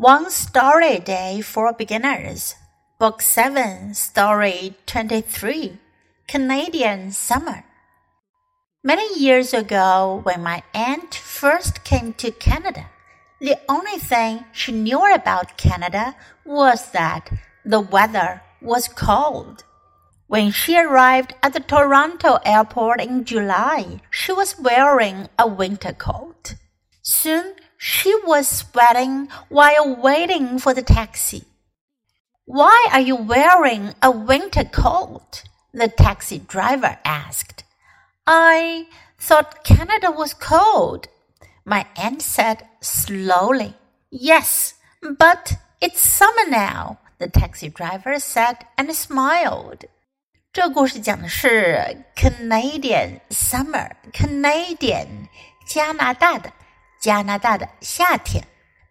[0.00, 2.54] One Story Day for Beginners,
[3.00, 5.76] Book 7, Story 23
[6.28, 7.64] Canadian Summer.
[8.84, 12.88] Many years ago, when my aunt first came to Canada,
[13.40, 17.32] the only thing she knew about Canada was that
[17.64, 19.64] the weather was cold.
[20.28, 26.54] When she arrived at the Toronto airport in July, she was wearing a winter coat.
[27.02, 31.43] Soon she was sweating while waiting for the taxi.
[32.45, 35.43] Why are you wearing a winter coat?
[35.73, 37.63] The taxi driver asked.
[38.27, 41.07] I thought Canada was cold.
[41.65, 43.75] My aunt said slowly.
[44.11, 49.85] Yes, but it's summer now, the taxi driver said and smiled.
[50.53, 55.27] 这故事讲的是 Canadian summer, Canadian
[55.65, 56.53] 加拿大的
[56.99, 58.43] 加拿大的夏天。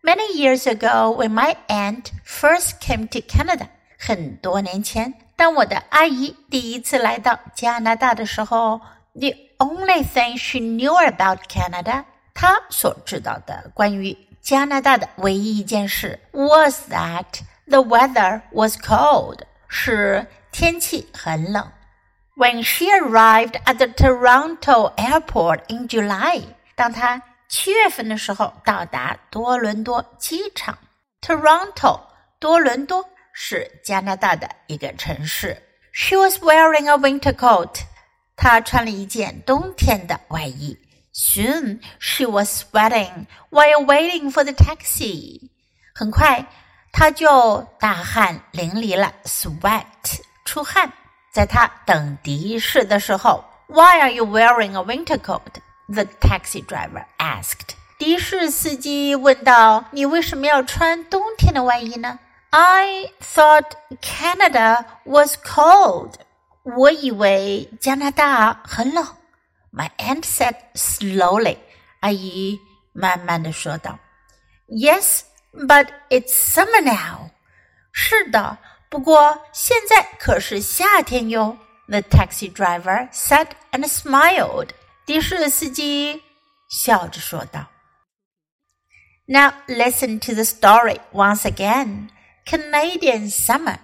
[0.02, 8.80] Many years ago, when my aunt first came to Canada，很多年前，当我的阿姨第一次来到加拿大的时候，
[9.14, 9.28] the
[9.58, 21.70] only thing she knew about Canada，她所知道的关于加拿大的唯一一件事，was that the weather was cold，是天气很冷。
[22.36, 26.42] When she arrived at the Toronto airport in July，
[26.74, 30.77] 当她 七月份的时候到达多伦多机场
[31.21, 32.01] ，Toronto，
[32.39, 35.61] 多伦多是加拿大的一个城市。
[35.93, 37.79] She was wearing a winter coat，
[38.35, 40.77] 她穿了一件冬天的外衣。
[41.13, 45.49] Soon she was sweating while waiting for the taxi。
[45.95, 46.45] 很快，
[46.91, 50.91] 她就大汗淋漓了，sweat，出汗。
[51.33, 55.41] 在她等的士的时候，Why are you wearing a winter coat？
[55.88, 57.74] coat？the taxi driver asked.
[57.98, 62.18] 的士司机问道：“你为什么要穿冬天的外衣呢？”
[62.50, 66.14] I thought Canada was cold.
[66.64, 69.06] 我以为加拿大很冷。
[69.72, 71.58] My aunt said slowly.
[72.00, 72.60] 阿姨
[72.92, 73.98] 慢慢的说道：“
[74.68, 75.22] Yes,
[75.52, 77.30] but it's summer now.
[77.92, 81.56] 是的，不过现在可是夏天哟。”
[81.88, 84.68] The taxi driver said and smiled.
[85.06, 86.22] 的士司机
[86.68, 87.66] 笑着说道：“
[89.26, 92.08] Now listen to the story once again.
[92.44, 93.78] Canadian summer.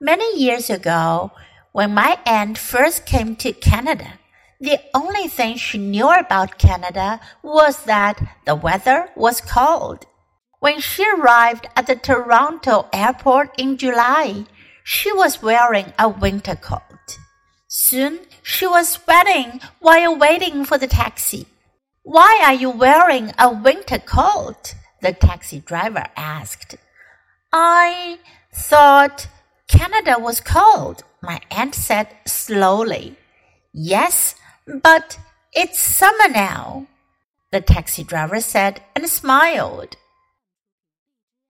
[0.00, 1.32] Many years ago,
[1.72, 4.18] when my aunt first came to Canada,
[4.60, 10.06] the only thing she knew about Canada was that the weather was cold.
[10.60, 14.46] When she arrived at the Toronto airport in July,
[14.84, 16.85] she was wearing a winter coat.
[17.79, 21.45] Soon she was sweating while waiting for the taxi.
[22.01, 24.73] Why are you wearing a winter coat?
[25.03, 26.75] The taxi driver asked.
[27.53, 28.17] I
[28.51, 29.27] thought
[29.67, 33.15] Canada was cold, my aunt said slowly.
[33.71, 34.33] Yes,
[34.65, 35.19] but
[35.53, 36.87] it's summer now,
[37.51, 39.97] the taxi driver said and smiled.